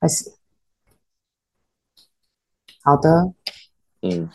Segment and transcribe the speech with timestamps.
[0.00, 0.32] 开始。
[2.82, 3.32] 好的，
[4.02, 4.28] 嗯，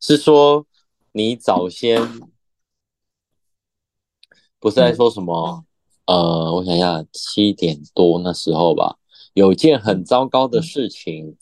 [0.00, 0.66] 是说
[1.12, 2.00] 你早先
[4.58, 5.64] 不是在说什么？
[6.06, 8.96] 呃，我想一下，七点多那时候吧，
[9.34, 11.36] 有件很糟糕的事情。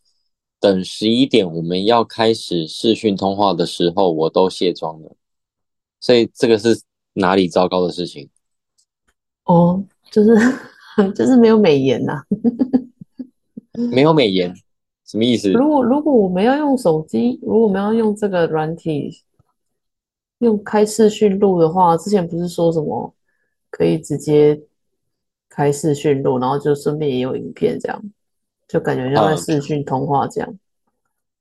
[0.58, 5.14] 等十一点我们要开始视讯通话的时候，我都卸妆了。
[6.00, 6.82] 所以这个是
[7.12, 8.30] 哪里糟糕的事情？
[9.44, 10.34] 哦，就是
[11.14, 12.24] 就是没有美颜呐、
[13.92, 14.54] 没有美颜，
[15.04, 15.52] 什么意思？
[15.52, 19.22] 如果如果我们要用手机，如果我们要用这个软体，
[20.38, 23.14] 用开视讯录的话，之前不是说什么
[23.70, 24.60] 可以直接
[25.48, 28.02] 开视讯录，然后就顺便也有影片，这样
[28.68, 30.58] 就感觉像在嗯视讯通话这样。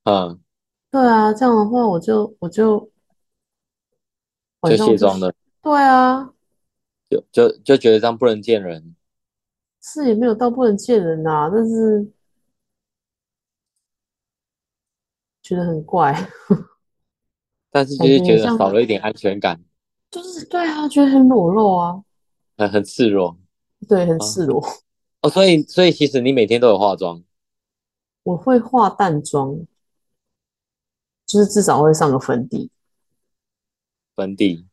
[0.04, 0.40] 嗯，
[0.92, 2.90] 对啊，这样的话我就我就
[4.62, 6.32] 就卸妆的，对啊，
[7.10, 8.96] 就就就觉得这样不能见人。
[9.82, 12.08] 是也没有到不能见人呐、但是
[15.46, 16.12] 觉得很怪，
[17.70, 19.62] 但是就是觉得少了一点安全感，
[20.10, 22.02] 就是对啊，觉得很裸露啊，
[22.58, 23.38] 很很赤裸
[23.88, 24.26] 对，很啊。
[24.26, 24.60] 赤裸。
[25.22, 27.24] 哦，所以所以其实你每天都有化妆，
[28.24, 29.56] 我会化淡妆，
[31.28, 32.72] 就是至少会上个粉底，
[34.16, 34.66] 粉底、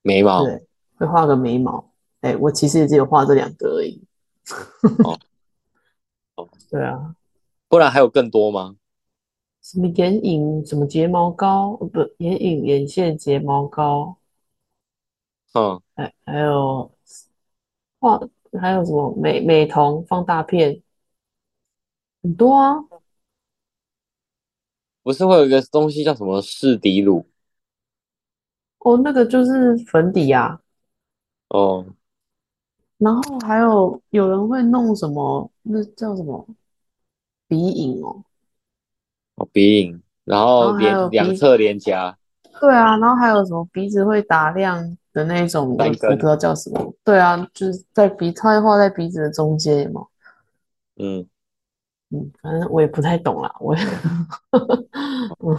[0.00, 0.42] 眉毛。
[0.42, 1.92] 对，会画个眉毛。
[2.22, 4.02] 哎，我其实也只有画这两个而已。
[5.04, 5.18] 哦
[6.36, 7.14] 哦，对啊，
[7.68, 8.76] 不然还有更多吗？
[9.66, 14.16] 什么眼影，什么睫毛膏，呃不，眼影、眼线、睫毛膏，
[15.54, 16.88] 嗯，哎，还有
[17.98, 18.20] 画，
[18.60, 20.80] 还有什么美美瞳、放大片，
[22.22, 22.76] 很多啊。
[25.02, 27.26] 不是会有一个东西叫什么士底乳？
[28.78, 30.60] 哦，那个就是粉底啊。
[31.48, 31.84] 哦，
[32.98, 36.46] 然后还有有人会弄什么，那叫什么
[37.48, 38.22] 鼻影哦。
[39.36, 42.18] 哦鼻影，然然后脸两侧脸颊
[42.60, 46.94] 对啊，然后还有什么鼻子会打亮的那种，我不知道叫什么。
[47.04, 50.06] 对啊，就是在鼻，它会画在鼻子的中间，嘛？
[50.96, 51.26] 嗯，
[52.10, 53.82] 嗯，反正我也不太懂啦，我也
[55.40, 55.58] 嗯，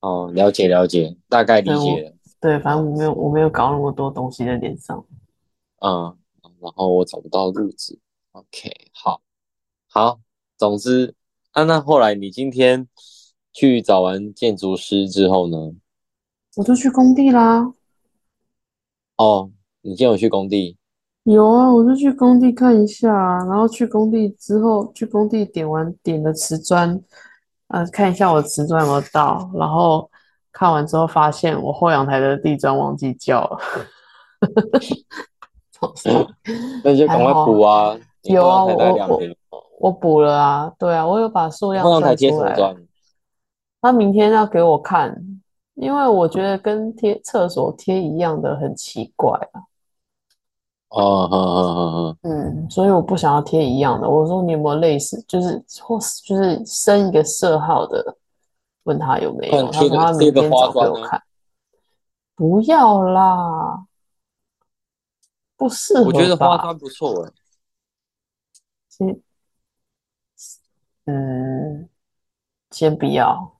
[0.00, 2.12] 哦，了解了解，大概 理解了。
[2.40, 5.04] 对，反正哦，我没有我没有搞那么多东西在脸上。
[5.80, 6.16] 嗯，
[6.60, 7.98] 然后我找不到路子。
[8.32, 9.20] OK，好，
[9.88, 10.18] 好，
[10.56, 11.14] 总之，
[11.52, 12.86] 啊，那后来你今天
[13.52, 15.56] 去找完建筑师之后呢？
[16.56, 17.72] 我就去工地啦，
[19.16, 19.50] 哦，
[19.82, 20.76] 你今天有去工地？
[21.24, 27.00] 有啊，我就去工地看一下啊，然后去工地之后，去工地点完点的瓷砖，
[27.68, 30.10] 呃，看一下我的瓷砖有没有到，然后
[30.52, 33.58] 看完之后发现我后阳台的地砖忘记叫了，
[36.84, 37.98] 那你就赶快补啊！
[38.22, 39.36] 有啊，我我
[39.80, 42.76] 我补了啊，对啊，我有把数量算出来？
[43.80, 45.16] 他明天要给我看，
[45.74, 49.64] 因为我觉得跟贴厕所贴一样的很奇怪啊。
[50.90, 54.06] 哦，嗯嗯嗯嗯，嗯，所以我不想要贴一样的。
[54.06, 58.16] 我说你有没有类似，就是或是就是升一个色号的，
[58.82, 59.72] 问他有没有。
[59.72, 60.80] 他说他明天找给？
[60.80, 61.22] 我看，
[62.34, 63.86] 不要啦，
[65.56, 66.28] 不适合我觉？
[66.28, 67.32] 得花砖不错诶。
[68.90, 69.18] 先
[71.06, 71.88] 嗯，
[72.70, 73.56] 先不要。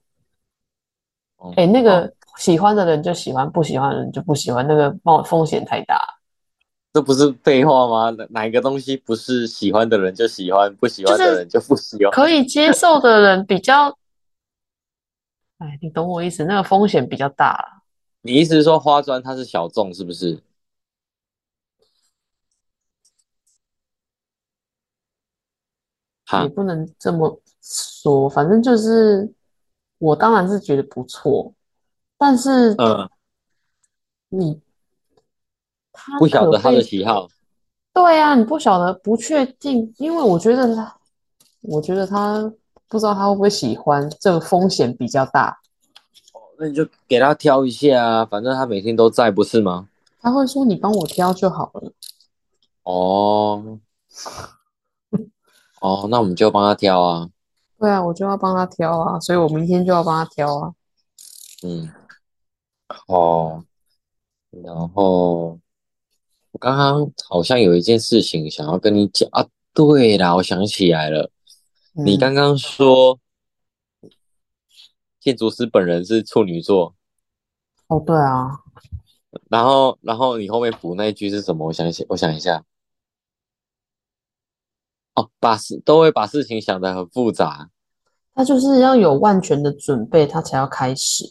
[1.37, 6.01] 哦，哎，那好，个喜欢的人就喜欢，不喜欢的人就不喜欢，那个冒风险太大。
[6.93, 8.11] 这不是废话吗？
[8.11, 12.11] 哪哪个东西不是喜欢的人就喜欢，不喜就欢的人就不喜欢？
[12.13, 13.97] 可以接受的人比较，
[15.59, 17.83] 哎，你懂我意思，那个风险比较大啦。
[18.23, 20.43] 你意思是说花砖它是小众是不是？
[26.43, 29.33] 也不能这么说，反正就是
[29.99, 31.53] 我当然是觉得不错，
[32.17, 33.09] 但是嗯，
[34.29, 34.61] 你
[35.93, 37.29] 他不晓得他的，喜好，
[37.93, 40.97] 对啊，你不晓得不确定，因为我觉得他，
[41.63, 42.53] 我觉得他
[42.89, 45.61] 不知道他会不会喜欢，这个风险比较大。
[46.33, 49.89] 哦那你就给他挑一下啊，反正他每天都在，不是吗？
[50.21, 51.93] 他会说你帮我挑就好了，
[52.83, 53.79] 哦
[55.81, 57.29] 哦，那我们就帮他挑啊。
[57.79, 60.73] 对啊，我就要帮他挑啊，所以我明天就要帮他挑啊。
[61.63, 61.91] 嗯，
[63.09, 63.65] 哦，
[64.51, 65.59] 然后
[66.53, 69.47] 我刚刚好像有一件事情想要跟你讲啊。
[69.73, 71.31] 对啦，我想起来了，
[71.93, 73.19] 你嗯，刚刚说
[75.21, 76.93] 建筑师本人是处女座，
[77.87, 78.51] 哦，对啊，
[79.49, 81.69] 然后然后你后面补那一句是什么？
[81.69, 82.65] 我想一下，我想一下。
[85.21, 87.69] 哦，把事都会把事情想得很复杂，
[88.35, 91.25] 他就是要有万全的准备，他才要开始。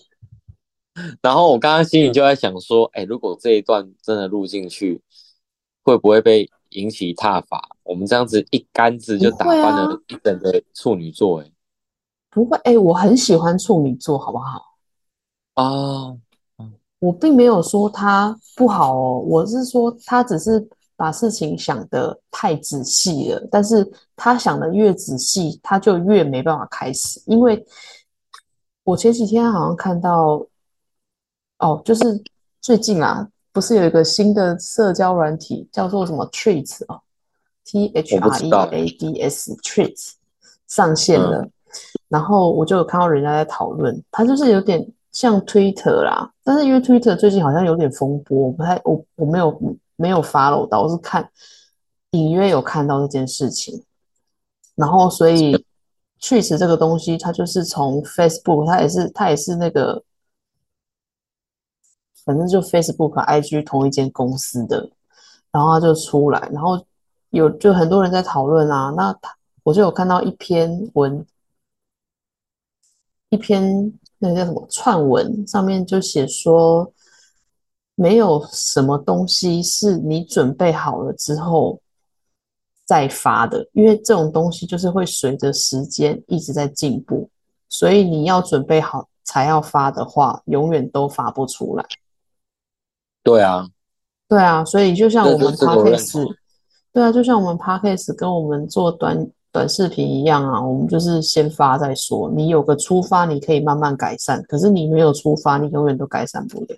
[1.21, 5.01] 然后我刚刚心里就在想说，哎，如果这一段真的录进去，
[5.83, 7.69] 会不会被引起挞伐？
[7.83, 11.51] 我们这样子一竿子就打翻了一整个处女座，哎，
[12.30, 14.75] 不会，哎，我很喜欢处女座，好不好？
[15.56, 16.15] 啊，
[17.00, 20.69] 我并没有说他不好哦，我是说他只是
[21.00, 27.66] 把事情想得太仔细了，但是他想的越仔细，他就越没办法开始，因为
[28.84, 30.46] 我前几天好像看到。
[31.62, 32.24] 哦，就是
[32.62, 37.01] 最近啊，不是有一个新的社交软体叫做什么 Treats 哦
[37.66, 40.13] ，T H R E A D S Treats
[40.68, 41.46] 上线了，
[42.07, 49.51] 然后我就有看到人家在讨论，它就是有点像 Twitter 啦，但是因为 Twitter 最近好像有点风波，我不太我我没有
[50.00, 51.30] 没有 follow 到，我是看
[52.12, 53.84] 隐约有看到这件事情，
[54.75, 55.66] 然后所以
[56.19, 60.04] Trees 这个东西，它就是从 Facebook，它也是它也是那个。
[62.25, 64.88] 反正就 Facebook 和、IG 同一间公司的，
[65.51, 66.86] 然后他就出来，然后
[67.31, 68.94] 有就很多人在讨论啊。
[68.96, 71.25] 那他我就有看到一篇文，
[73.30, 76.94] 一篇那个叫什么串文，上面就写说，
[78.00, 81.78] 没有什么东西是你准备好了之后
[82.86, 87.30] 再发的，因为这种东西就是会随着时间一直在进步，
[87.68, 91.86] 所以你要准备好才要发的话，永远都发不出来。
[93.22, 93.68] 对啊，
[94.30, 96.25] 对啊，所以就像我们 podcast，
[96.94, 102.31] 对啊，就像我们 podcast 跟我们做短短视频一样啊，我们就是先发再说。
[102.31, 106.78] 你有个出发，你可以慢慢改善；可是你没有出发，你永远都改善不了。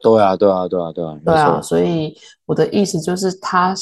[0.00, 1.60] 对啊，对啊，对啊，对啊，对啊。
[1.60, 2.16] 所以
[2.46, 3.74] 我的意思就是，他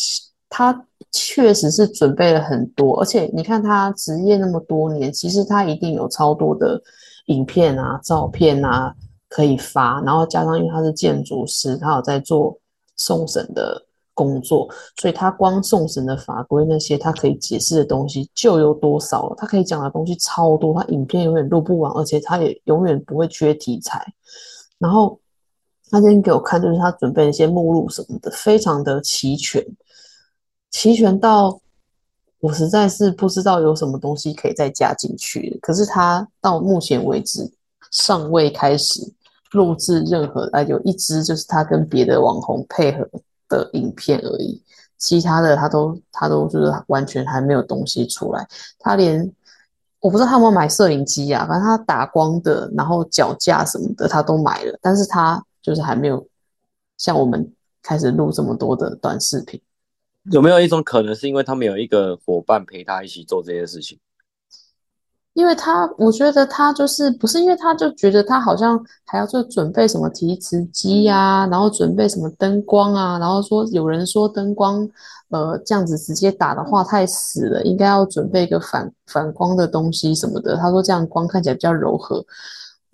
[0.49, 6.81] 他确实是准备了很多，而且你看他职业那么多年，其实他一定有超多的
[7.27, 8.95] 影片啊、照片啊。
[9.29, 12.57] 可以发，然后加上因为他是建筑师，他有在做
[12.95, 13.85] 送审的
[14.15, 19.35] 工作，所以他光送审的法规那些他可以解释的东西就有多少了。
[19.37, 24.01] 他可以讲的东西超多，他影片永远录不完，而且他也永远不会缺题材。
[24.79, 25.19] 然后
[25.91, 29.65] 他今天给我看，就是他准备了一些目录什么的，非常的齐全，
[30.71, 31.61] 齐全到
[32.41, 35.59] 我实在是不知道有什么东西可以再加进去。
[35.63, 37.53] 可是他到目前为止
[37.91, 39.13] 尚未开始。
[39.53, 43.09] 录制任何啊，有一支就是他跟别的网红配合
[43.49, 44.61] 的影片而已，
[44.99, 48.47] 其他的他都他都是完全还没有东西出来。
[48.79, 49.33] 他连
[50.01, 56.25] 我不知道他有没有买摄影机啊，反正他打光的，然后脚架什么的他都买了，但是他就是还没有
[56.97, 57.53] 像我们
[57.83, 59.61] 开始录这么多的短视频。
[60.31, 63.99] 有没有一种可能是因为他们有一个伙伴陪他一起做这些事情？
[65.35, 74.89] 因为他，我觉得他就是不是因为他就觉得他好像还要做准备什么提词机呀，然后准备什么灯光啊，然后说有人说灯光，
[75.31, 80.57] 呃，这样子直接打的话太死了，应该要准备一个反反光的东西什么的。
[80.57, 82.25] 他说这样光看起来比较柔和。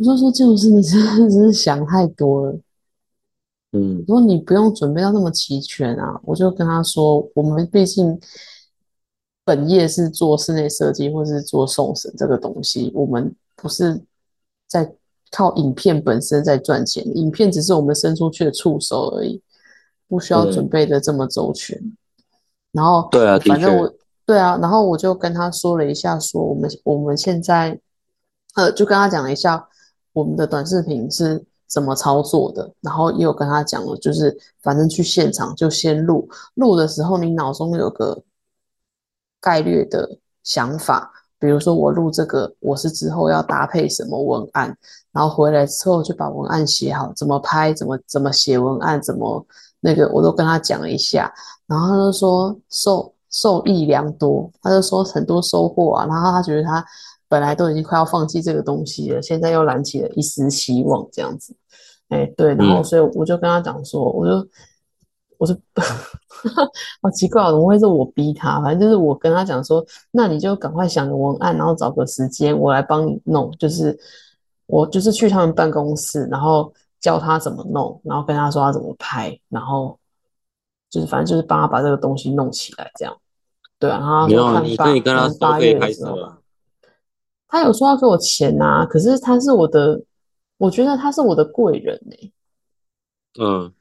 [0.02, 2.58] 我就说这种事你真的是想太多了。
[3.72, 8.20] 嗯，如果你不用准备到那么齐全啊，我就跟他说，我们毕竟。
[9.44, 14.00] 本业是做室内设计，或是做送审这个东西，我们不是
[14.68, 14.94] 在
[15.32, 19.42] 靠影片本身在赚钱，影片只是我们伸出去的触手而已，
[20.06, 21.76] 不需要准备的这么周全。
[22.70, 23.92] 然后，对啊，反正我
[24.24, 27.76] 对啊，然后我就跟他说了一下，说我们我们现在，
[28.54, 29.66] 呃，就跟他讲了一下
[30.12, 38.22] 我们的短视频是怎么操作的，然后也有跟他讲了，就是反正去现场就先录，录的时候你脑中有个。
[39.44, 40.08] 概率的
[40.44, 44.78] 想法，比如说我录这个，我是之后要搭配什么文案，
[45.10, 49.44] 然后回来之后就把文案写好，怎么拍，怎么怎么写文案，怎么
[49.80, 51.28] 那个我都跟他讲了一下，
[51.66, 56.86] 然后他就说受受益良多，他就说很多收获啊，然后他觉得他
[57.32, 61.56] 本来都已经快要放弃这个东西了，现在又燃起了一丝希望，这样子，
[62.10, 64.46] 哎对，然后所以我就跟他讲说，我就。
[65.38, 65.56] 我说，
[67.02, 68.60] 好奇怪，怎么会是我逼他？
[68.60, 73.50] 反正就是我跟他讲说，那你就赶快想个文案，然后找个时间，我来帮你弄。
[73.58, 73.98] 就是
[74.66, 79.98] 我就是去他们办公室，然后教他怎么弄，然后跟他说他怎么拍，然后
[80.88, 83.12] 就是反正就是帮他把这个东西弄起来，这样。
[83.80, 86.38] 对啊，然后没有，你可以跟他说可以开始了。
[87.52, 90.02] 他有说要给我钱啊，可是他是我的，
[90.58, 92.32] 我觉得他是我的贵人呢。
[93.38, 93.72] 嗯，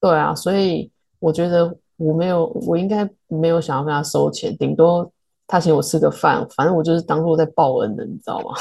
[0.00, 0.90] 对啊，所以。
[1.22, 5.12] 我觉得我没有，我应该没有想要跟他收钱，顶多
[5.46, 8.54] 他请我吃个饭，反正我就是当做在报恩的，你知道吗？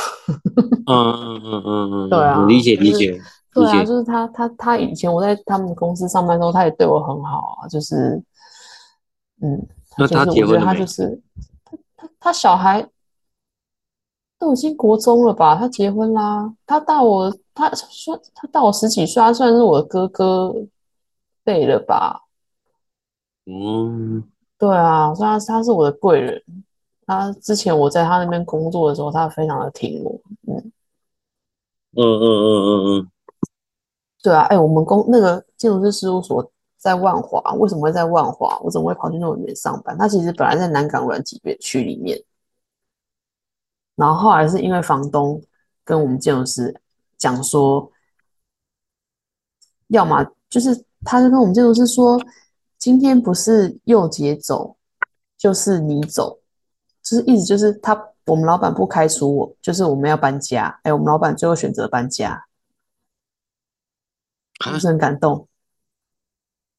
[0.88, 3.22] 嗯嗯嗯嗯嗯，对啊理解理解理
[3.54, 8.22] 对啊，解，就是他他他以前我在他们公司上班的时候，他也对我很好啊，就是
[9.42, 9.66] 嗯，
[9.98, 11.18] 那他结婚没他就是
[11.64, 12.86] 他他他小孩
[14.40, 15.56] 都已经国中了吧？
[15.56, 20.56] 他结婚啦，他大我他算他大我十几岁，他算是我的哥哥
[21.44, 22.24] 辈了吧？
[23.46, 24.24] 嗯
[24.58, 26.42] 对啊，所以他他是我的贵人。
[27.06, 30.12] 他之前我在他那边工作的时候，他非常的挺我。
[30.48, 30.72] 嗯，
[31.96, 33.12] 嗯嗯嗯嗯嗯，
[34.22, 38.60] 对啊，哎，我们公那个建筑师事务所在万华，为什么会在万华？
[38.64, 39.98] 我怎么会跑去那里面上班？
[39.98, 42.22] 他其实本来在南港软体区里面，
[44.00, 45.42] 然后后来是因为房东
[45.84, 46.74] 跟我们建筑师
[47.18, 47.92] 讲说，
[49.88, 52.18] 要么就是他就跟我们建筑师说，
[52.78, 54.78] 今天不是佑杰走，
[55.38, 56.40] 就是你走，
[57.04, 60.80] 就是意思就是他我们老板不开除我，就是我们要搬家。
[60.84, 62.46] 哎，我们老板最后选择搬家，
[64.64, 65.46] 是不是很感动？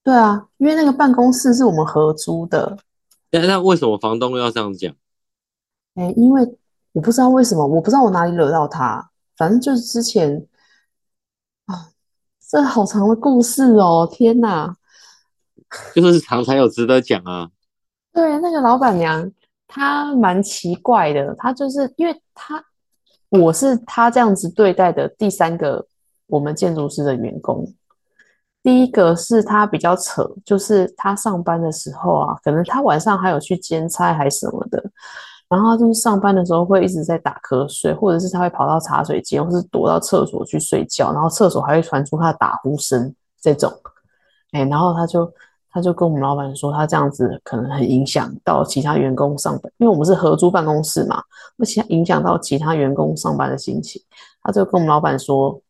[0.02, 2.78] 对啊，因为那个办公室是我们合租的，
[3.30, 4.94] 那那为什么房东要这样讲？
[5.96, 6.56] 哎，因为
[6.92, 10.46] 我不知道为什么，我不知道我哪里惹到他，反正就是之前
[11.66, 11.90] 啊，
[12.50, 14.74] 这好长的故事哦，天哪！
[15.94, 17.48] 就是常才有值得讲啊。
[18.12, 19.30] 对，那个老板娘
[19.68, 22.64] 她蛮奇怪的，她就是因为她
[23.28, 25.86] 我是她这样子对待的第三个
[26.26, 27.72] 我们建筑师的员工。
[28.62, 34.84] 第一个是他比较扯，就是他上班的时候啊，可能他晚上还有去兼差还什么的，
[35.50, 43.70] 然后他就是上班的时候会一直在打瞌睡，或者是他会跑到茶水间，或是躲到厕所去睡觉，然后厕所还会传出他的打呼声这种，
[44.52, 45.30] 哎，然后他就
[45.70, 51.22] 他就跟我们老板说，他这样子可能很影响到其他员工上班，因为我们是合租办公室嘛，
[51.58, 54.00] 而且影响到其他员工上班的心情，
[54.42, 55.60] 他就跟我们老板说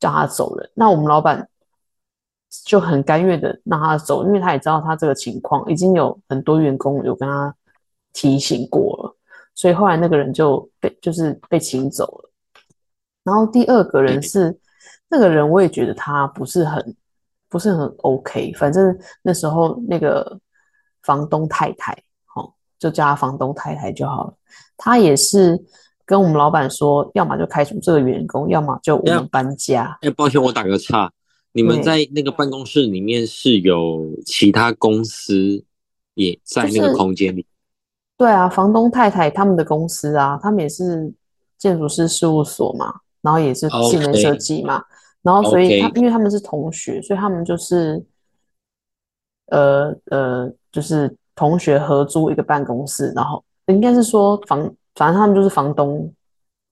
[0.00, 1.48] 叫他走人，那我们老板。
[2.64, 7.54] 就很甘愿的让他走，因为他也知道他这个情况，已经有很多员工有跟他
[8.14, 9.15] 提醒过了，
[9.56, 12.30] 所以后来那个人就被就是被请走了。
[13.24, 14.56] 然后第二个人是
[15.08, 16.96] 那个人，我也觉得他不是很
[17.48, 20.38] 不是很 OK，反正那时候那个
[21.02, 21.92] 房东太太，
[22.36, 24.34] 哦，就叫他房东太太就好了。
[24.76, 25.60] 他也是
[26.04, 29.98] 跟我们老板说，要么就开除这个员工，要么就我们搬家。
[30.02, 31.10] 哎，抱歉，我打个岔。
[31.52, 35.64] 你们在那个办公室里面是有其他公司
[36.14, 37.46] 也在那个空间里？
[38.16, 41.12] 对啊，房东太太他们的公司啊，他们也是
[41.58, 44.82] 建筑师事务所嘛，然后也是智能设计嘛，
[45.22, 48.02] 然后所以他因为他们是同学，所以他们就是
[49.48, 54.60] 呃呃，就是同学合租一个办公室，然后应该是说房，
[54.94, 56.10] 反正他们就是房东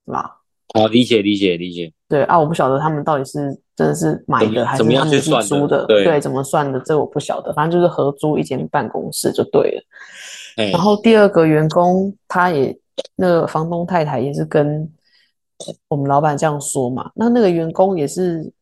[0.07, 0.39] 啦。
[0.73, 1.93] 好，理解理解理解。
[2.09, 7.53] 对啊，我不晓得他们到底是真的是买的还是他们是租的，对，怎么算的，这我不晓得。
[7.53, 9.83] 反正就是合租一间办公室就对了。
[10.57, 12.77] 然后第二个员工，他也
[13.17, 14.89] 那个房东太太也是跟
[15.89, 17.11] 我们老板这样说嘛。
[17.15, 18.53] 那那个员工也是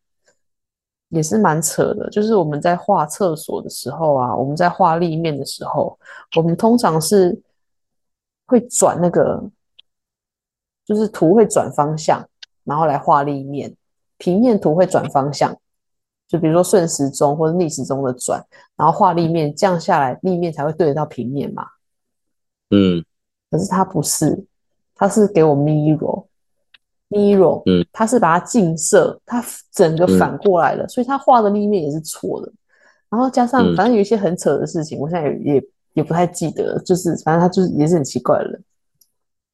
[1.09, 5.99] 也是蛮扯的，就是我们在画厕所的时候啊，我们在画立面的时候，
[6.37, 7.39] 我们通常是
[8.47, 9.43] 会转那个，
[10.87, 12.27] 就是图会转方向。
[12.65, 13.75] 然后来画立面，
[14.19, 15.53] 平面图会转方向，
[16.29, 18.41] 就比如说顺时钟或者逆时钟的转，
[18.77, 21.67] 然后画立面，这样下来立面才会对得到平面嘛。
[22.73, 23.05] 嗯，
[23.50, 24.45] 可是他不是，
[24.97, 32.52] 他是给我 mirror，mirror，嗯，它是把它近摄，它整个反过来了，所以他画的立面也是错的。
[33.11, 35.64] 然后加上反正有一些很扯的事情，我现在也也
[35.95, 38.64] 也不太记得，就是反正他就是也是很奇怪的人。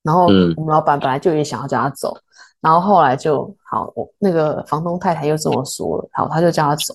[0.05, 2.17] 然后我们老板本来就也想要叫他走。
[2.61, 6.95] 然后后来就好，我那个房东太太又这么说了，好，他就叫他走。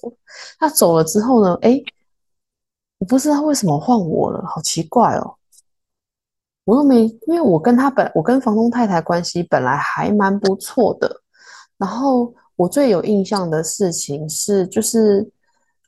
[0.60, 1.82] 他走了之后呢，哎，
[2.98, 5.36] 我不知道为什么换我了，好奇怪哦。
[6.66, 11.22] 我都没，因为我跟他本，我跟房东太太关系本来还蛮不错的。
[11.78, 15.28] 然后我最有印象的事情是，就是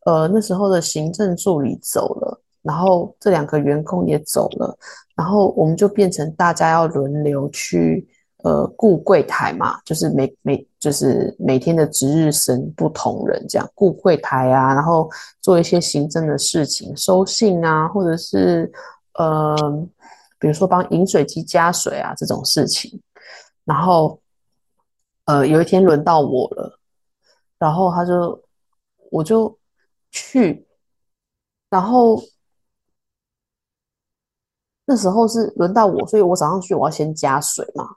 [0.06, 4.78] 呃那时候的行政助理走了，然后这两个员工也走了，
[5.16, 8.08] 然后我们就变成大家要轮流去。
[8.44, 15.10] 呃，顾柜台嘛，就是每每就是每天的值日生不同人这样顾柜台啊，然后
[15.42, 18.72] 做一些行政的事情，收信啊，或者是
[19.18, 19.56] 呃，
[20.40, 23.02] 比如说帮饮水机加水啊这种事情。
[23.64, 24.22] 然后
[25.26, 26.80] 呃，有一天轮到我了，
[27.58, 28.44] 然后他就
[29.10, 29.58] 我就
[30.12, 30.68] 去，
[31.70, 32.22] 然后
[34.86, 37.88] 那时候是轮到我，所以我早上去我要先加水嘛。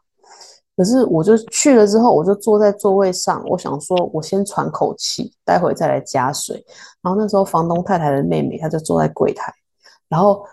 [0.74, 6.64] 可是我就去了之后，我就坐在座位上，我想说，我先喘口气，待会再来加水。
[7.02, 9.52] 然后那时候房东太太的妹妹，她就坐在柜台，
[10.08, 10.46] 然后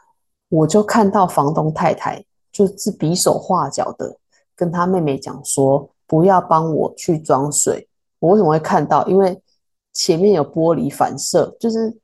[0.49, 4.17] 我就看到房东太太就是比手画脚的
[4.55, 7.87] 跟她妹妹讲说，不要帮我去装水。
[8.19, 9.05] 我为什么会看到？
[9.07, 9.41] 因为
[9.93, 11.95] 前面有玻璃反射，就是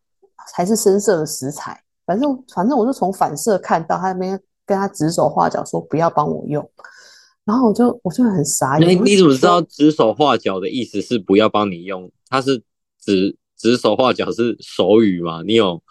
[0.53, 1.81] 还是深色的石材。
[2.05, 6.69] 反正反正我就从反射看到他那边跟他指手画脚说不要帮我用，
[7.45, 8.89] 然后我就我就很傻眼。
[8.89, 12.11] 你你怎么知道指手画脚的意思是不要帮你用？
[12.27, 12.63] 他是
[12.99, 15.41] 指指手画脚是手语吗？
[15.45, 15.81] 你有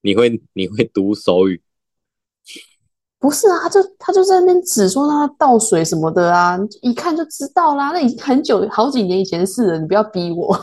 [0.00, 1.62] 你会你会读手语？
[3.22, 7.92] 不是啊，他就他就在那边指说他倒水什么的啊，一看就知道啦。
[7.92, 10.58] 那已经很久好几年以前的事了，你不要逼我。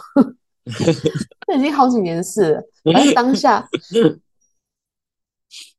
[1.47, 2.61] 那已经好几年的事了，
[2.93, 3.65] 反正当下。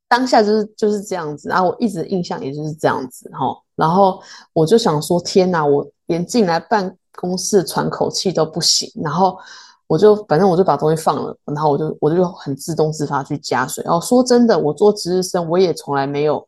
[0.09, 4.21] 当下就是就是这样子，然后我一直印象也就是这样子哈，然后
[4.55, 9.39] 我就想说，天哪，我连进来办公室喘口气都不行，然后
[9.87, 13.85] 我就反正我就把东西放了，然后我就我就很自动自发去加水。
[13.85, 16.45] 然后说真的，我做值日生，我也从来没有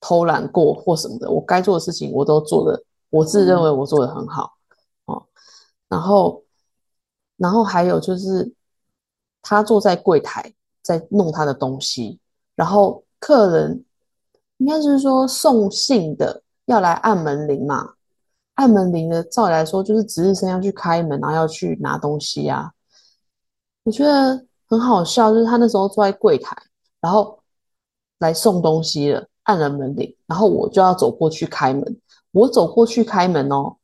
[0.00, 4.52] 偷懒过或什么的，我该做的事情我都做的，我自认为我做的很好
[5.06, 5.26] 哦。
[5.88, 6.42] 然后
[7.36, 8.52] 然后还有就是
[9.42, 12.20] 他坐在柜台在弄他的东西。
[12.54, 13.84] 然后客人
[14.56, 17.94] 应该是说送信的要来按门铃嘛，
[18.54, 22.72] 按门铃的照理来说就是值日生要去开门，然后要去拿东西啊。
[23.84, 26.56] 我觉得很好笑，就是他那时候坐在柜台，
[27.00, 27.40] 然后
[28.18, 31.96] 来送东西了，按了门铃，然后我就要走过去开门，
[32.32, 33.74] 我走过去开门哦。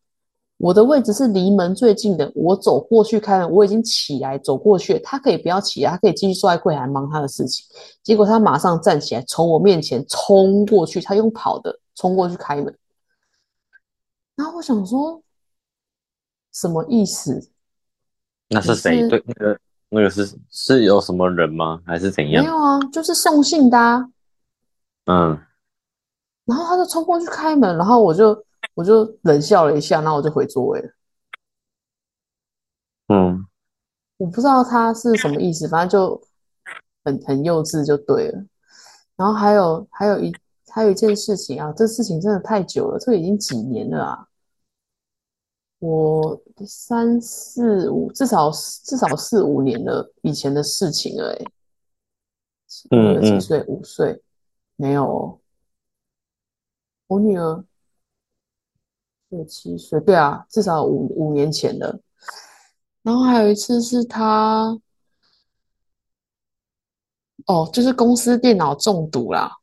[0.59, 7.65] 我的位置是离门最近的，我走过去开门，我已经起来走过去，他可以不要起来，他可以继续坐在柜台忙他的事情。
[8.03, 12.77] 结果他马上站起来，从我面前冲过去，他用跑的冲过去开门。
[14.37, 15.23] 然后我想说，
[16.53, 17.51] 什么意思？
[18.49, 19.09] 那是谁？
[19.09, 21.81] 对，那个那个是是有什么人吗？
[21.87, 22.45] 还是怎样？
[22.45, 23.79] 没有啊，就是送信的。
[23.79, 24.11] 啊
[25.07, 25.41] 嗯。
[26.45, 28.45] 然后他就冲过去开门，然后我就。
[28.75, 30.91] 我就冷笑了一下，然后我就回座位了。
[33.07, 33.47] 嗯，
[34.17, 36.21] 我不知道他是什么意思，反正就
[37.05, 38.45] 很很幼稚就对了。
[39.15, 40.35] 然后还有还有一
[40.71, 44.27] 还有一件事情啊，这事情真的太久了，这已经几年了啊。
[45.79, 51.45] 我三四五至少至少四五年了以前的事情了，哎，
[52.91, 53.63] 嗯几岁？
[53.69, 54.21] 五岁？
[54.75, 55.41] 没有，
[57.07, 57.65] 我女儿。
[59.31, 61.99] 六七岁，对啊，至少五五年前的。
[63.03, 64.79] 然后还有一次是他，
[67.47, 69.59] 哦，就是公司电脑中毒啦。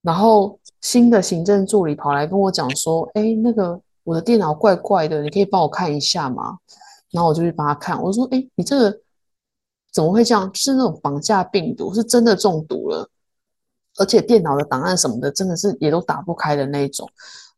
[0.00, 6.58] 然后新的行政助理跑来跟我讲说：“哎，那个我的电脑怪怪的，你可以帮我看一下吗？”
[7.12, 9.00] 然后我就去帮他看，我说：“哎，你这个
[9.92, 10.50] 怎么会这样？
[10.54, 13.10] 是那种绑架病毒，是真的中毒了，
[13.98, 17.08] 而且电脑的档案什么的，真的是也都打不开的那种。”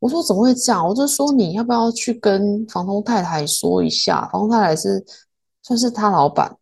[0.01, 0.89] 我说怎么会这样？
[0.89, 4.27] 我就说你要不要去跟房东太太说一下？
[4.33, 5.05] 房东太太是
[5.63, 6.57] 算是他老板。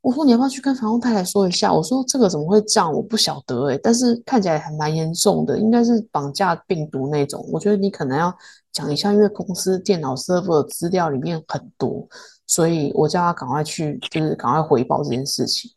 [0.00, 1.70] 我说你要不要去跟房东太太说一下？
[1.70, 2.90] 我说这个怎么会这样？
[2.90, 7.46] 我不晓得诶，但是看起来还蛮严重的，应该是绑架病毒那种。
[7.52, 8.34] 我觉得你可能要
[8.72, 12.08] 讲一下，因为公司电脑 server 资料里面很多，
[12.46, 15.70] 所以我叫他赶快去，就是赶快回报这件事情。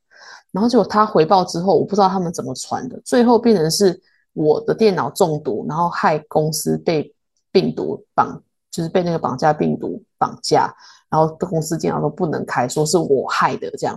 [0.54, 4.02] 然后结果他回报之后，我不知道他们怎么传的，最后变成是。
[4.36, 7.14] 我的电脑中毒，然后害公司被
[7.52, 10.74] 病毒绑，就是被那个绑架病毒绑架，
[11.08, 13.96] 然后公司电脑都不能开，说是我害的这样。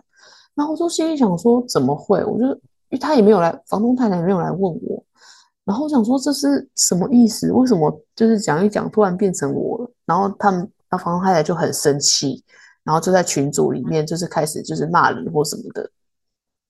[0.55, 2.23] 然后我就心里想说，怎么会？
[2.23, 5.03] 我就因为他也没有来，房东太太也没有来问我。
[5.65, 7.51] 然后我想说这是什么意思？
[7.51, 9.91] 为什么就是讲一讲，突然变成我了？
[10.05, 12.45] 然后他们，那房东太太就很生气，
[12.85, 15.91] 然后就在群组里面就是开始就是骂人或什么的。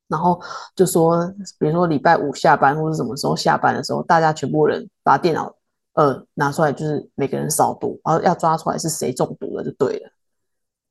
[0.08, 0.40] 然后
[0.76, 1.26] 就说，
[1.58, 5.52] 比如说礼拜五下班或者什么时候下班的时候，大家全部人把电脑
[5.94, 10.10] 呃拿出来，就是每个人扫毒，然后要抓出来是谁中毒了就对了。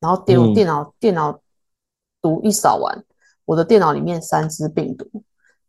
[0.01, 1.39] 然后电电脑电脑
[2.21, 3.06] 毒一扫完，
[3.45, 5.10] 我的电脑里面三只病毒，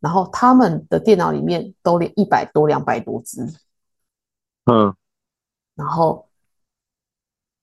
[0.01, 3.47] 然后他们的电脑里面都连一百多两百多只。
[4.65, 4.93] 嗯，
[5.77, 6.27] 然后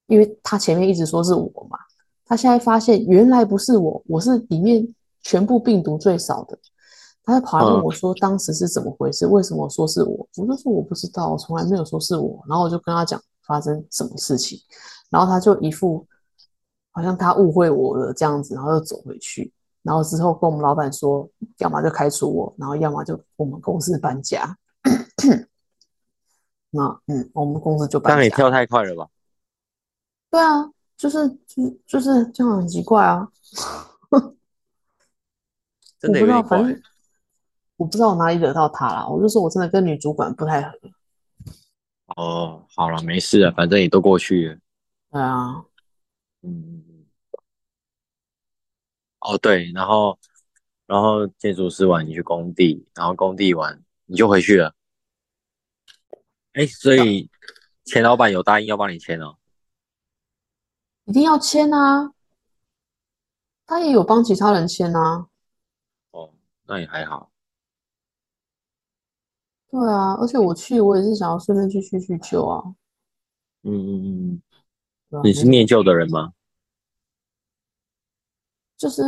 [0.08, 1.78] 因为他前面一直说是我嘛，
[2.26, 4.88] 他现在发现原来不是我，我是里面。
[5.24, 6.60] 全部病毒最少的，
[7.24, 9.26] 他就跑来问我说：“当时是怎么回事？
[9.26, 14.60] 为什么说是我？”我就说：“我不知道，我从来没有说是我。”然后我就跟他讲发生什么事情，
[15.10, 16.06] 然后他就一副
[16.92, 19.52] 好像他误会我了这样子，然后又走回去。
[19.82, 24.58] 然后之后跟我们老板说，要么就开除我，然后要么就我们公司搬家。
[26.72, 28.16] 那嗯，我们公司就搬家。
[28.16, 29.08] 但你跳太快了吧？
[30.32, 33.28] 对啊，就是就是就是这样很奇怪啊。
[36.04, 36.82] 真的我不知道，有点怪反正
[37.78, 39.10] 我不知道我哪里惹到他了。
[39.10, 40.78] 我就说我真的跟女主管不太合。
[42.18, 44.58] 哦，好了，没事了，反正也都过去了。
[45.10, 45.64] 对啊，
[46.42, 47.06] 嗯，
[49.22, 50.20] 哦对，然后
[50.86, 54.76] 然后建筑师完你去工地，然后工地完你就回去了。
[56.52, 57.30] 哎，所以
[57.86, 59.38] 钱老板有答应要帮你签哦。
[61.06, 62.12] 一定要签啊。
[63.66, 65.28] 他也有帮其他人签啊。
[66.64, 67.32] 哦，那也还好。
[69.70, 72.64] 对啊，而且我去，我也是想要顺便去叙叙旧啊。
[73.64, 74.42] 嗯嗯嗯，
[75.10, 76.34] 对啊你是念旧的人吗？
[78.78, 79.02] 就是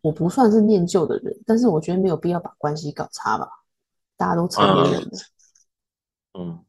[0.00, 3.46] 我不算是念旧的人，但是我觉得没有必要把关系搞差吧。
[4.16, 5.10] 大家都成年人了，
[6.38, 6.64] 嗯，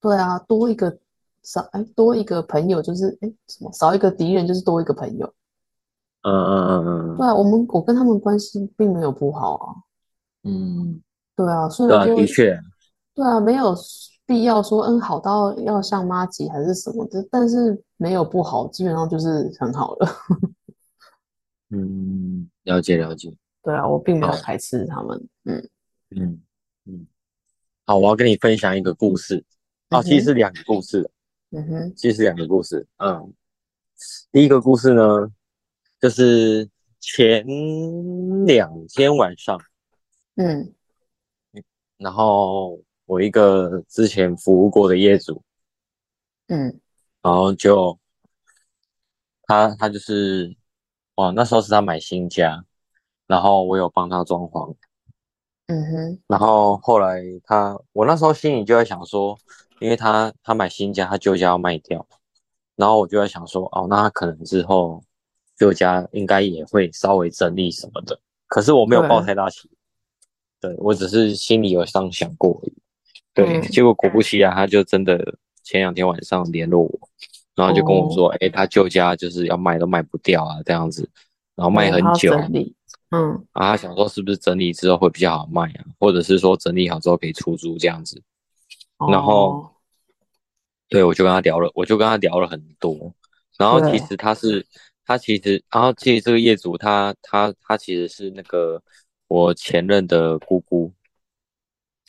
[0.00, 0.98] 对啊，多一个
[1.42, 5.34] 少哎，多一个朋友就是哎什么，少一个敌人就是多一个朋友。
[6.22, 9.74] 嗯嗯嗯嗯对啊，我们我跟他们关系并没有不好啊。
[10.44, 11.00] 嗯，
[11.36, 12.60] 对啊，虽对啊，然说的确，
[13.14, 13.74] 对啊，没有
[14.26, 20.08] 必要说嗯好到要像妈吉还是什么的，但是没有不好，基本上就是很好了。
[21.70, 23.36] 嗯，了解了解。
[23.62, 25.28] 对啊，我并没有好排斥他们。
[25.44, 25.68] 嗯
[26.10, 26.40] 嗯
[26.86, 27.06] 嗯，
[27.86, 29.44] 好，我要跟你分享一个故事。
[29.88, 31.10] 啊，其实是两个故事，
[31.50, 32.86] 嗯哼其实是两个故事。
[32.98, 33.32] 嗯，
[34.30, 35.30] 第一个故事呢，
[36.00, 37.46] 就是前
[38.46, 39.60] 两天晚上，
[40.36, 40.74] 嗯。
[41.98, 45.42] 然后我一个之前服务过的业主，
[46.48, 46.80] 嗯。
[47.22, 47.98] 然后就
[49.42, 50.56] 他他就是，
[51.16, 52.64] 哇，那时候是他买新家，
[53.26, 54.74] 然后我有帮他装潢，
[55.66, 56.22] 嗯哼。
[56.26, 59.36] 然后后来他，我那时候心里就在想说，
[59.80, 62.06] 因为他他买新家，他旧家要卖掉，
[62.76, 65.04] 然后我就在想说，哦，那他可能之后
[65.60, 69.68] 旧家应该也会稍微整理什么的，可是我没有抱太大期，
[70.58, 72.72] 对我只是心里有这样想过而已，
[73.34, 76.98] 对，嗯结果果不其然，他就真的前两天晚上联络我，
[77.54, 81.06] 然后就跟我说，哎、他旧家就是要卖都卖不掉啊，这样子，
[81.54, 82.34] 然后卖很久。
[83.12, 88.22] 嗯啊，他想说是不是整理之后会比较好卖啊，或者是说整理好之后可以出租这样子。
[89.10, 89.70] 然后哦
[90.88, 93.12] 对，我就跟他聊了，我就跟他聊了很多。
[93.58, 94.64] 然后其对实他是，
[95.10, 98.80] 他其实，然后其实这个业主他他他其实是那个
[99.26, 100.92] 我前任的姑姑，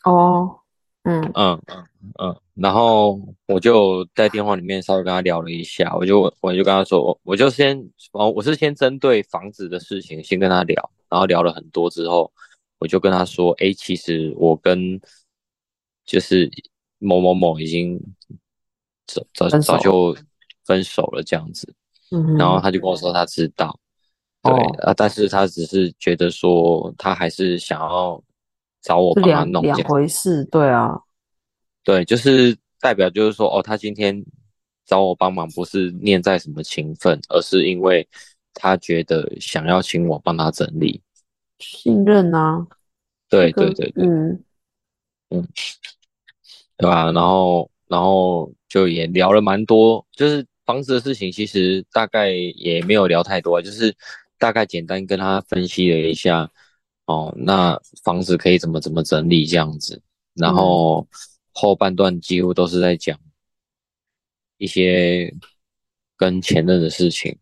[0.03, 0.59] 哦
[1.01, 1.87] 嗯嗯嗯
[2.19, 2.41] 嗯。
[2.53, 7.75] 然后我就在电话里面稍微跟他聊了一下，我就我就跟他说，我就先，
[8.11, 12.31] 哦，我是先针对房子的事情先跟他聊，然后聊了很多之后，
[12.77, 15.01] 我就跟他说，哎，其实我跟
[16.05, 16.47] 就是
[16.99, 17.99] 某某某已经
[19.07, 20.15] 早早早就
[20.65, 21.73] 分手了这样子，
[22.37, 23.79] 然后他就跟我说他知道，
[24.43, 28.21] 对哦啊，但是他只是觉得说他还是想要
[28.81, 29.89] 找我帮他两两弄这样。
[29.89, 30.43] 回事。
[30.45, 30.99] 对啊，
[31.83, 34.23] 对，就是代表就是说，哦，他今天
[34.85, 38.07] 找我帮忙，不是念在什么情分，而是因为
[38.53, 41.01] 他觉得想要请我帮他整理。
[41.59, 42.65] 信任啊，
[43.29, 44.43] 对这个对对对，嗯
[46.77, 47.11] 对吧？
[47.11, 53.93] 然后然后就也聊了蛮多，就是房子的事情，其实大概也没有聊太多，就是
[54.37, 56.49] 大概简单跟他分析了一下，
[57.07, 60.01] 哦，那房子可以怎么怎么整理这样子，
[60.33, 61.05] 然后
[61.51, 63.19] 后半段几乎都是在讲
[64.59, 65.35] 一些
[66.15, 67.37] 跟前任的事情。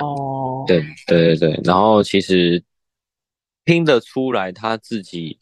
[0.00, 2.62] 哦，对对对对，然后其实
[3.64, 5.38] 听得出来他自己，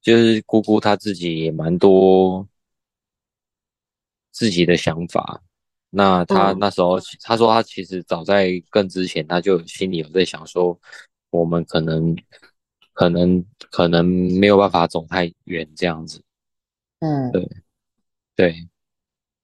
[0.00, 2.48] 就是姑姑她自己也蛮多
[4.32, 5.42] 自己的想法。
[5.90, 6.58] 那他嗯。
[6.58, 10.78] 那时候他说他其实早在更之前他就心里有在想说，
[11.30, 12.16] 我们可能
[12.92, 16.22] 可能可能没有办法走太远这样子。
[17.00, 17.30] 嗯。
[17.32, 17.48] 对
[18.36, 18.68] 对，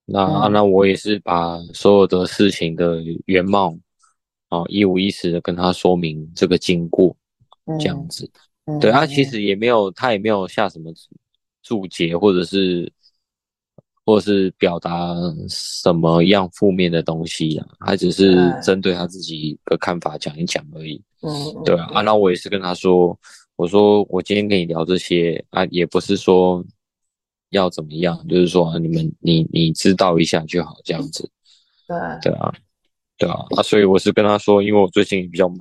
[0.05, 3.77] 那、那我也是把所有的事情的原貌，
[4.49, 7.15] 啊，一五一十的跟他说明这个经过，
[7.79, 8.31] 这样嗯子。
[8.65, 8.79] 嗯。
[8.79, 10.93] 对，他其实也没有，他也没有下什么
[11.61, 12.89] 注解，或者是
[14.05, 15.15] 或者是表达
[15.49, 21.01] 什么样负面的东西啊，他只是针对他自己的看法讲一讲而已。
[21.21, 23.17] 嗯对啊，啊，那我也是跟他说，
[23.55, 26.63] 我说我今天跟你聊这些啊，也不是说
[27.49, 31.27] 要怎么样，就是说啊你们你你知道一下就好，这样子。
[31.87, 32.53] 对对啊，
[33.17, 35.57] 对啊，啊，所以我是跟他说，因为我最近也比较忙，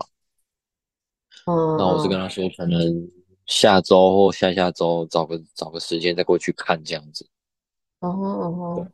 [1.47, 3.11] 嗯那我是跟嗯，他说，可能
[3.47, 7.27] 下周或下下周找个找个时间再过去看这样子。
[8.05, 8.93] 嗯哼嗯哼，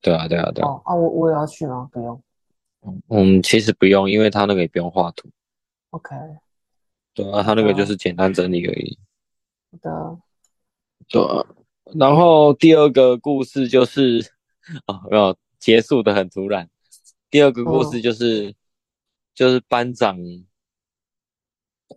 [0.00, 0.68] 对啊，对啊，对啊。
[0.68, 1.88] 哦啊，我我也要去吗？
[1.92, 2.22] 不用
[3.08, 5.28] 嗯，其实不用，因为他那个也不用画图。
[5.90, 6.14] ，OK，
[7.14, 8.96] 对啊，他那个就是简单整理而已。
[9.72, 10.18] 好的，
[11.08, 11.44] 对啊，
[11.98, 14.20] 然后第二个故事就是，
[14.86, 16.70] 哦，没有结束的很突然。
[17.28, 18.54] 第二个故事就是，
[19.34, 20.16] 就是班长，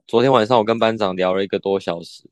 [0.07, 2.27] 昨天晚上我跟班长聊了一个多小时，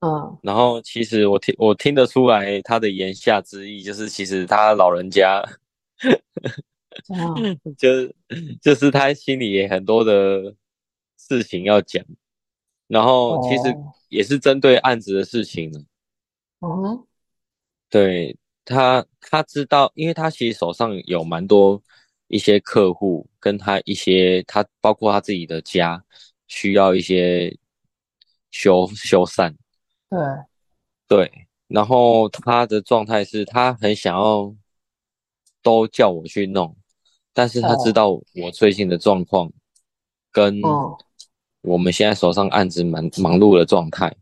[0.00, 5.42] 嗯然后其实我听我听得出来他的言下之意，就是其实他老人家，
[7.78, 8.14] 就是
[8.60, 10.54] 就是他心里也很多的
[11.16, 12.04] 事情要讲，
[12.86, 15.80] 然后其实哦也是针对案子的事情呢。
[16.60, 17.06] 哦，
[17.90, 21.82] 对他，他知道，因为他其实手上有蛮多
[22.28, 26.04] 一些客户，跟他一些他包括他自己的家
[26.46, 27.56] 需要一些
[28.50, 29.54] 修修缮。
[30.08, 30.18] 对，
[31.08, 34.54] 对，然后他的状态是他很想要
[35.62, 36.76] 都叫我去弄，
[37.32, 37.92] 但是他知哦。
[37.92, 39.52] 道我最近的状况
[40.30, 40.96] 跟嗯，
[41.62, 44.14] 我们现在手上案子蛮忙碌的状态，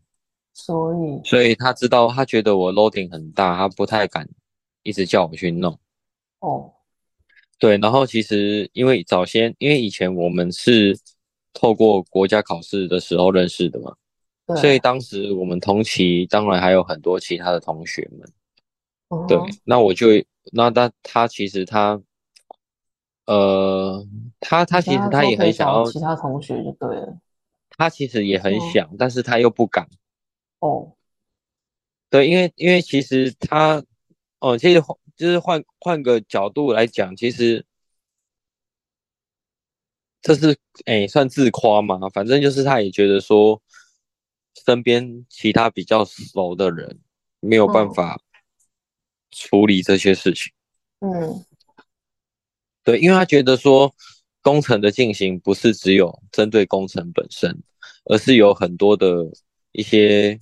[0.53, 4.27] 所以所以他知道他觉得我 loading 很大，他不太敢
[4.81, 5.77] 一直叫我去弄。
[6.39, 6.71] 哦，
[7.59, 10.99] 对，然后其实因为早先，因为以前我们是
[11.53, 14.04] 透过国家考试的时候认识的嘛，对，
[14.47, 18.31] 所以当时我们同期当然还有很多其他的同学们。
[19.27, 20.07] 对那我就
[20.51, 22.01] 那他他其实他，
[23.25, 24.05] 呃，
[24.39, 27.17] 他他其实他也很想要，其他同学就对了，
[27.77, 29.87] 他其实也很嗯想，但是他又不敢。
[30.59, 30.93] 哦，
[32.09, 33.83] 对，因为因为其实他，
[34.39, 34.81] 哦，其实
[35.15, 37.65] 就是换换个角度来讲，其实
[40.21, 43.61] 这是哎算自夸嘛，反正就是他也觉得说，
[44.65, 46.99] 身边其他比较熟的人
[47.39, 48.21] 没有办嗯法
[49.31, 50.53] 处理这些事情。
[50.99, 51.43] 嗯
[52.83, 53.93] 对，因为他觉得说，
[54.41, 57.63] 工程的进行不是只有针对工程本身，
[58.05, 59.07] 而是有很多的
[59.71, 60.39] 一些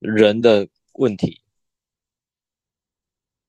[0.00, 1.40] 人的问题。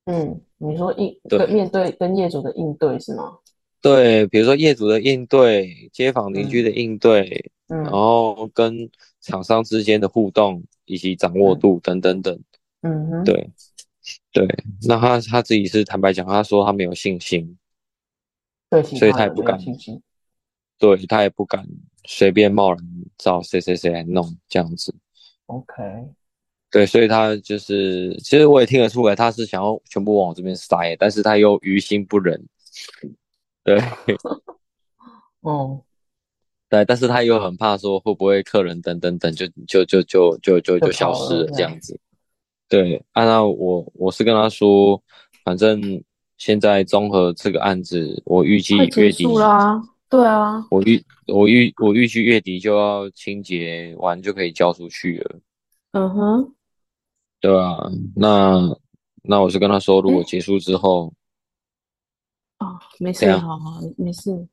[0.05, 3.39] 嗯，你说应对跟面对跟业主的应对是吗？
[3.87, 8.89] 对，比如说业主的应对、街坊邻居的应对，然嗯后跟
[9.21, 12.37] 厂商之间的互动以及掌握度等等等。
[12.81, 13.49] 嗯哼，对，
[14.31, 14.47] 对，
[14.87, 17.57] 那他他自己是坦白讲，他说他没有信心，
[18.69, 19.57] 对所以他也不敢
[20.77, 21.65] 对他也不敢
[22.05, 22.79] 随便贸然
[23.17, 24.93] 找谁谁谁来弄这样子。
[25.47, 25.73] OK，
[26.69, 32.45] 对，所以他就是，其实我也听得出来，他是想要全部往我这边塞，但是他又于心不忍。
[33.67, 33.77] 对，
[35.43, 35.81] 哦，
[36.71, 41.99] 对，但是他又很怕说会不会客人等等等就就就就就就就消失了了这样子。
[42.69, 45.01] 对，按照我我是跟他说，
[45.43, 46.01] 反正
[46.37, 55.39] 现在综合这个案子，我预计月底，束啦，对啊，我预我预我预计月底就要清洁完就可以交出去了。
[55.91, 56.53] 嗯哼，
[57.41, 57.77] 对啊，
[58.15, 58.61] 那
[59.23, 61.13] 那我是跟他说，如果结束之后，
[62.57, 64.47] 啊，没事，好好，没事，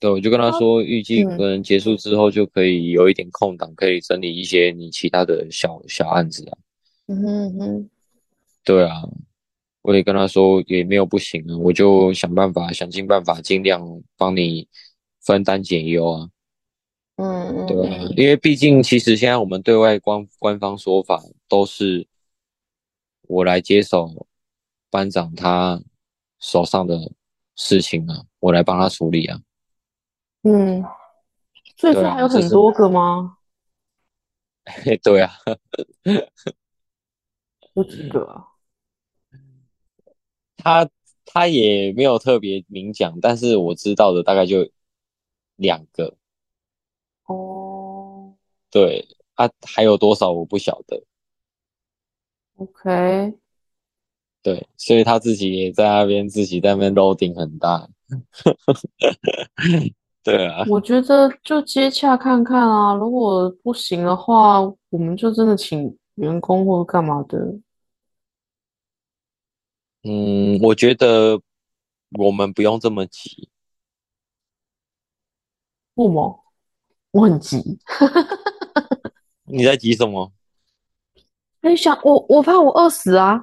[0.00, 1.36] 对，我就跟他说，预计嗯。
[1.36, 6.58] 可能结束之后就可以有一点空档，可以整理一些你其他的小小案子啊。
[7.06, 7.90] 嗯哼嗯哼，
[8.64, 9.02] 对啊，
[9.82, 14.66] 我也跟他说也没有不行啊，我就想办法，想尽办法，尽量帮你
[15.20, 16.30] 分担解忧啊。
[17.16, 17.66] 嗯嗯。
[17.66, 22.06] 对啊，嗯，因为毕竟其实现在我们对外官官方说法都是
[23.28, 24.26] 我来接手
[24.88, 25.80] 班长他
[26.40, 26.98] 手上的
[27.54, 29.40] 事情啊，我来帮他处理啊。
[30.42, 30.82] 嗯，
[31.76, 33.36] 所以说还有很多个吗？
[34.64, 35.32] 嘿， 对啊，
[37.74, 38.46] 有几个啊？
[40.56, 40.90] 他
[41.24, 44.70] 他也没有特别明讲，但是我知道的大概就
[45.56, 46.16] 两个。
[47.26, 48.34] 哦
[48.70, 51.02] 对啊，还有多少我不晓得。
[52.56, 53.38] ，OK，
[54.42, 57.88] 对，所以他自己也在那边自己在那边 loading 很大。
[60.22, 67.38] 对啊，我觉得就接洽看看啊，如果不行的话，我们就真的请员工或者干嘛的。
[70.02, 71.40] 嗯，我觉得
[72.18, 73.48] 我们不用这么急。
[75.94, 76.36] 不吗？
[77.10, 77.78] 我很急。
[79.44, 80.32] 你在急什么？
[81.60, 83.42] 哎，想我我怕我饿死啊！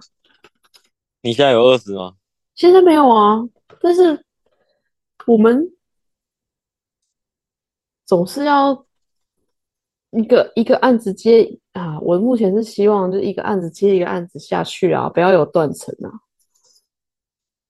[1.27, 2.15] 你现在有二十吗？
[2.55, 3.43] 现在没有啊，
[3.81, 4.23] 但是
[5.25, 5.75] 我们
[8.05, 8.87] 总是要
[10.11, 11.99] 一个一个案子接啊。
[11.99, 16.23] 我目前是希望就一个案子接一个案子下去啊，不要有断层啊。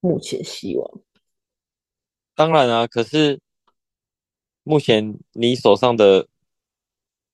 [0.01, 1.01] 目前希望。
[2.35, 3.41] 当然啊，可是
[4.61, 6.27] 目前你手上的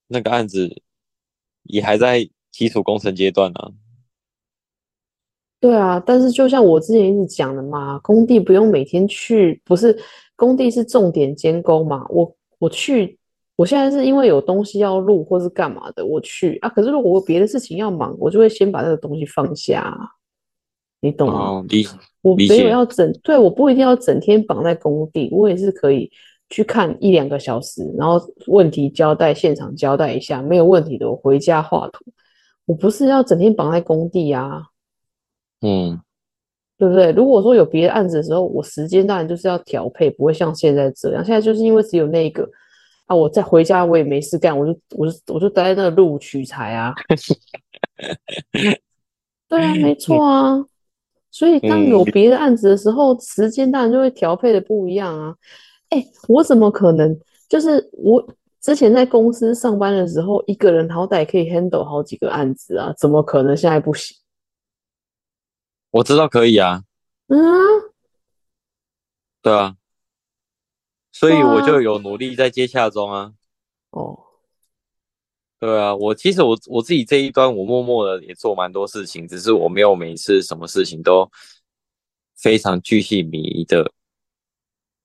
[0.08, 0.82] 那个案子
[1.64, 3.74] 也还在基础工程阶段啊。
[5.64, 9.98] 对啊，但是就像我之前一直讲的嘛，工地不用每天去，不是
[10.36, 12.06] 工地是重点监工嘛。
[12.10, 13.18] 我我去，
[13.56, 16.68] 我现在是因为有东西要录或是干嘛的，我去啊。
[16.68, 19.98] 可是如果我别的事情要忙，我就会先把这个东西放下，
[21.00, 21.40] 你懂吗？
[21.40, 21.88] 哦，理
[22.22, 26.12] 我没有要整，对，我不一定要整天绑在工地，我也是可以
[26.50, 32.04] 去看一两个小时，然后问题交代，现场交代一下，没有问题的，我回家画图。
[32.66, 34.62] 我不是要整天绑在工地啊，
[35.64, 36.00] 嗯，
[36.78, 37.12] 对不对？
[37.14, 41.24] 如果说有别的案子的时候，我时间当然就是要调配，不会像现在这样。
[41.24, 42.48] 现在就是因为只有那个
[43.06, 46.94] 啊，我再回家我也没事干，我就我就我就待在那录取材啊。
[49.48, 50.66] 对啊，没错啊。
[51.32, 55.34] 所以当有别的案子的时候，时间当然就会调配的不一样啊。
[55.90, 57.18] 哎，我怎么可能？
[57.48, 58.26] 就是我
[58.62, 64.18] 之前在公司上班的时候，一个人好歹可以 handle 好几个案子啊，怎么可能现在不行？
[65.94, 66.84] 我知道可以啊，
[67.28, 67.94] 嗯啊，
[69.44, 69.78] 对啊，
[71.12, 73.36] 所以我就有努力在接洽中啊。
[73.92, 74.20] 哦，
[75.60, 81.30] 对啊，我其实我我自己这一端，我默默的也做蛮多事情，只是我没有每次什么事情都
[82.36, 83.94] 非常巨细靡遗的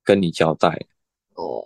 [0.03, 0.87] 跟你交代。
[1.35, 1.63] 哦，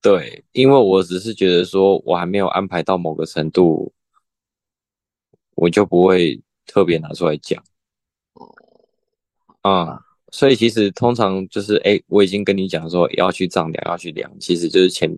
[0.00, 3.92] 对，因为我只是觉得说我还没有安排到某个程度，
[5.56, 7.60] 我就不会特别拿出来讲。
[9.62, 10.00] 啊、
[10.32, 15.10] 所以其实通常就是，哎，我已经跟你讲说要去丈量，要去量，其实就是前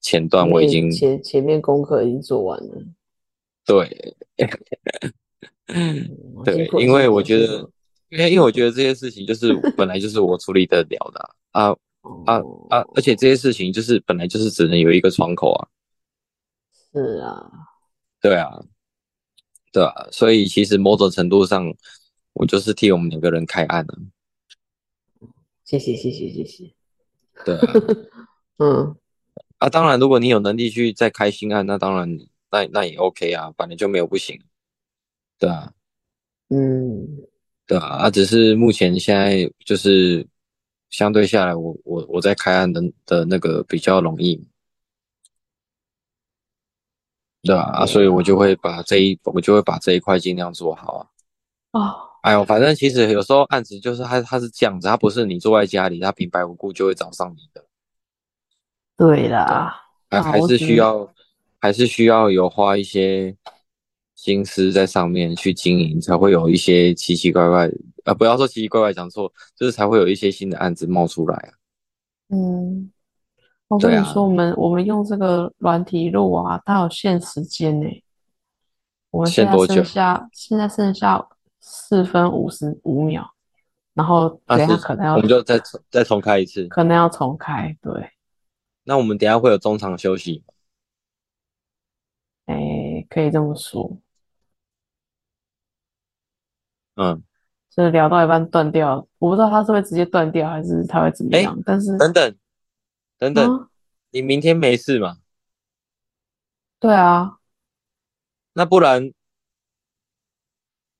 [0.00, 2.82] 前段我已经前前面功课已经做完了。
[3.64, 4.14] 对
[5.66, 6.08] 嗯
[6.44, 7.68] 对，因为我觉得，
[8.10, 11.70] 因为因为我觉得这些事情就是本来就是我处理得了的啊
[12.26, 15.68] 啊哦 啊，而且这些事情就是本来就是只能有一个窗口啊，
[16.92, 17.50] 是啊，
[18.20, 18.62] 对啊，
[19.72, 21.74] 对啊，所以其实某种程度上，
[22.36, 23.98] 我就是替我们两个人开案了，
[25.64, 26.70] 谢谢谢谢谢谢。
[27.44, 27.72] 对啊，
[28.60, 28.94] 嗯，
[29.58, 32.18] 啊，当然如果你有能力去再开新案，那当然
[32.50, 34.38] 那那也 OK 啊，反正就没有不行，
[35.38, 35.72] 对啊，
[36.50, 37.26] 嗯，
[37.66, 40.26] 对啊，啊，只是目前现在就是
[40.90, 44.46] 相对下来我，我我在开案的的那个比较容易，
[47.42, 51.08] 对啊，啊，所以我就会把这一我就会把这一块尽量做好啊。
[51.72, 57.64] 哦，哎呦，反正其实有时候案子就是他他是这样子，他不是你坐在家里，他平白无故就会找上你的，
[58.96, 59.72] 对啦，
[60.10, 61.08] 还还是需要
[61.60, 63.32] 还是需要有花一些
[64.16, 67.70] 心思在上面去经营，才会有一些奇奇怪怪
[68.02, 71.50] 啊，不要说奇奇怪怪，讲错，就是才会有一些新的案子冒出来啊。
[72.30, 72.90] 嗯，
[73.68, 77.86] 我跟你说，我们我们用这个软体录啊，它有限时间呢。
[79.12, 81.24] 我们现在限多久剩下现在剩下
[81.68, 83.28] 四分五十五秒，
[83.92, 86.64] 然后那等下是可能要我们就再重再重开一次。
[86.68, 88.12] 可能要重开，对，
[88.84, 90.44] 那我们等下会有中场休息，
[92.44, 93.98] 哎，可以这么说，
[96.94, 97.20] 嗯，
[97.68, 102.36] 就是聊到一半断掉，我不知道他是会直接断掉，还是他会怎么哎样，但是等等
[103.18, 103.68] 等等，啊，
[104.10, 105.18] 你明天没事吗？
[106.78, 107.38] 对啊，
[108.52, 109.12] 那不然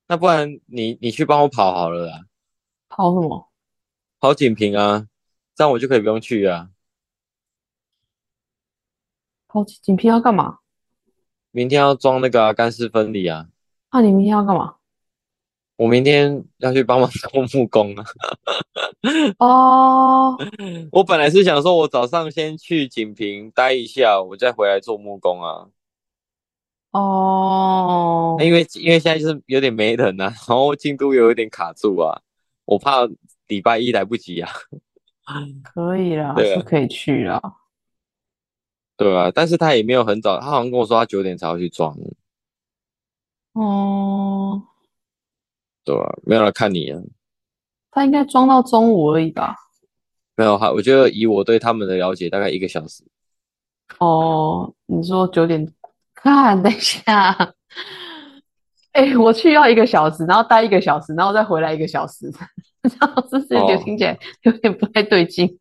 [0.07, 2.21] 那不然你你去帮我跑好了啦，
[2.89, 3.49] 跑什么？
[4.19, 5.07] 跑锦屏啊，
[5.55, 6.69] 这样我就可以不用去啊。
[9.47, 10.59] 跑锦屏要干嘛？
[11.51, 13.47] 明天要装那个啊干湿分离啊，
[13.91, 14.75] 那你明天要干嘛？
[15.77, 18.05] 我明天要去帮忙做木工啊。
[19.37, 20.37] 哦，
[20.91, 25.67] 我本来是想说，我早上先去锦屏待一下，我再回来做木工啊。
[26.91, 32.21] 哦，因为因为现在就是有点没人啊，然后进度又有点卡住啊，
[32.65, 33.07] 我怕
[33.47, 34.49] 礼拜一来不及啊，
[35.63, 37.41] 可以啦，对啊是可以去啦。
[38.95, 41.95] 对啊，但是他也没有很早，他好像跟我说他九点才要去装，
[43.53, 44.63] 哦，
[45.83, 46.99] 对啊，没有来看你啊，
[47.91, 49.55] 他应该装到中午而已吧？
[50.35, 53.03] 没有哈，我觉得以我对他们的了解，大概一个小时，
[53.99, 55.71] 哦，你说九点，
[56.27, 57.53] 看， 等一下，
[58.93, 62.29] 哎，我去要一个小时，然后待一个小时，然后再回来一个小时，
[62.83, 63.81] 这样是不是有点哦。
[63.83, 65.57] 听起来有点不太对劲？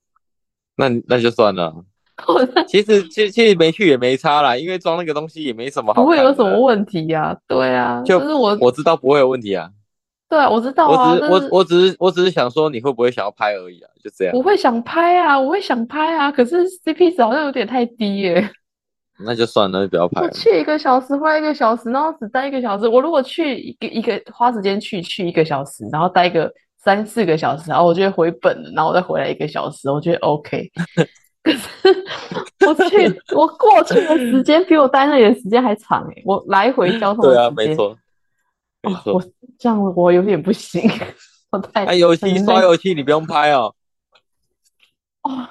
[0.76, 1.74] 那那就算了，
[2.66, 9.70] 其实其实其实没去也没差啦，因为装那个东西也没什么好不会有什么问题呀、对啊，就就是我，我知道不会有问题啊，
[10.28, 14.34] 对啊，我知道我啊，我我只是我只是想说你会不会想要拍而已啊，就这样。
[14.34, 18.50] 我会想拍啊，我会想拍啊，可是 CP 值好像有点太低耶、
[19.18, 20.32] 那就算了，就不要拍我了。
[20.32, 22.86] 去一个小时，花一个小时，然后只待一个小时。
[22.86, 30.70] 我如果去一个一个花时间去去一个小时，然后待个三四个小时，然后我就会回本了，然后我再回来一个小时，我觉得 OK。
[31.46, 31.68] 可是
[32.66, 37.96] 我去 我过去的时间比我待那里的时间还长诶，我来回交通对啊，没错，
[38.82, 39.22] 没哦，我。
[39.58, 40.82] 这样我有点不行，
[41.50, 43.74] 我太哎，油漆很累刷油漆你不用拍哦，
[45.22, 45.48] 哦，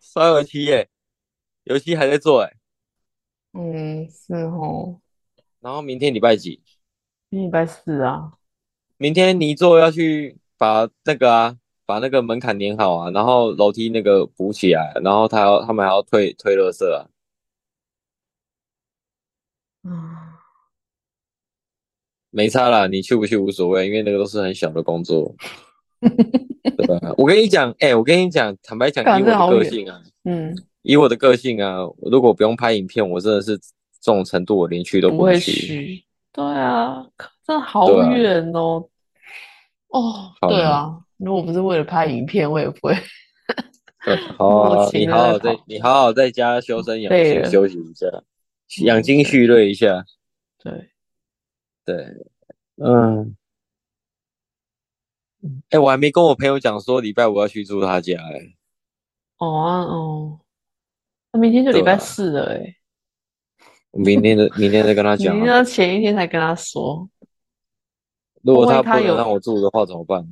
[0.00, 0.88] 刷油漆耶，
[1.64, 2.52] 油漆还在做哎。
[3.52, 5.00] 嗯，是哦，
[5.60, 6.62] 然后明天礼拜几？
[7.30, 8.32] 今天礼拜四啊，
[8.96, 17.08] 明天泥做要去把那个啊，把那个门槛粘好啊，然后楼梯那个补起来，然后他要他们还要推推垃圾啊。
[19.84, 20.16] 嗯，
[22.30, 25.34] 没差啦，你去不去无所谓，因为那个都是很小的工作，
[26.00, 27.14] 对吧？
[27.18, 35.52] 我跟你讲，哎、我跟你讲，坦白讲，干以我的个性啊，嗯，以我的个性啊，如果不用拍影片，我真的是这种程度，我连去都不会去。
[35.52, 37.06] 虚，对啊，
[37.46, 38.88] 真的好远哦。
[39.88, 42.94] 哦，好对啊，如果不是为了拍影片，我也不会。
[44.04, 48.06] 对好你好好在你好好在家修身养性，休息一下，
[48.84, 50.04] 养精蓄锐一下。
[50.58, 50.90] 对，
[51.84, 52.06] 对，
[52.76, 53.36] 嗯，
[55.70, 58.56] 哎、我还没跟我朋友讲说礼拜五要去住他家、哎，
[59.38, 60.40] 哦啊哦，
[61.32, 62.76] 那明天就礼拜四了诶，
[63.90, 65.46] 我明天的 明天再跟他你讲啊。
[65.46, 67.08] 要前一天才跟他说，
[68.42, 70.22] 如果他不能让我住的话怎么办？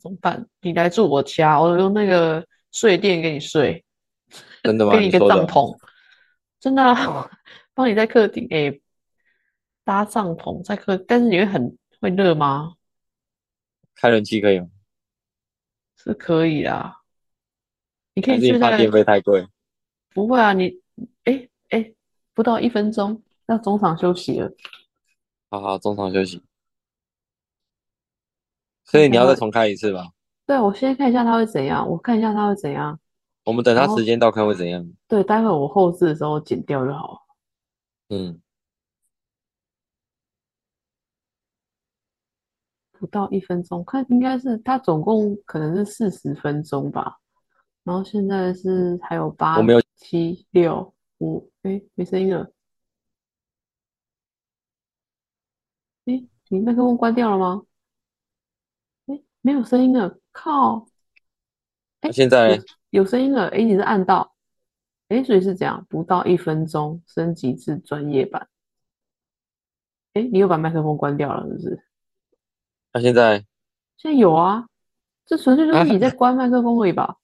[0.00, 0.46] 怎么办？
[0.60, 3.84] 你来住我家，我用那个睡垫给你睡，
[4.62, 4.92] 真的吗？
[4.92, 5.76] 给你一个帐篷，
[6.60, 7.30] 真的啊，
[7.74, 8.80] 帮你在客厅诶
[9.84, 12.74] 搭帐篷在客，但是你会很会热吗？
[13.96, 14.68] 开冷气可以吗？
[15.96, 17.00] 是可以啦，
[18.14, 19.46] 你可以去那怕电费太贵？
[20.14, 20.80] 不会啊，你
[21.24, 21.92] 哎哎，
[22.32, 24.50] 不到一分钟要中场休息了，
[25.50, 26.40] 好好，中场休息。
[28.84, 30.12] 所以你要再重开一次吧？
[30.46, 32.98] 对，我先看一下它会怎样，我看一下它会怎样。
[33.44, 34.88] 我们等他然后时间到看会怎样？
[35.08, 37.18] 对，待会我后置的时候剪掉就好了。
[38.10, 38.40] 嗯，
[42.92, 47.18] 不到一分钟，看应该是它总共可能是四十分钟吧，
[47.82, 52.52] 然后现在是还有八我没有七六五，哎，没声音了。
[56.06, 57.64] 哎，你麦克风关掉了吗？
[59.06, 60.86] 哎，没有声音了，靠！
[62.00, 64.34] 哎，现在有有声音了，哎，你是按到，
[65.08, 68.48] 哎，所以是这样，不到一分钟升级至专业版。
[70.12, 71.86] 哎，你又把麦克风关掉了，是不是？
[72.92, 73.38] 那、现在
[73.96, 74.68] 现在有啊，
[75.24, 77.16] 这纯粹就是啊你在关麦克风而已吧？